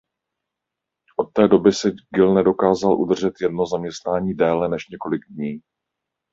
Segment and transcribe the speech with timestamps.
[1.17, 5.59] Od té doby si Gil nedokázal udržet jedno zaměstnání déle než několik dní.